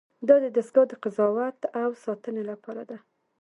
دا 0.27 0.35
دستگاه 0.57 0.85
د 0.89 0.93
قضاوت 1.03 1.59
او 1.81 1.89
ساتنې 2.03 2.43
لپاره 2.51 2.83
ده. 2.89 2.97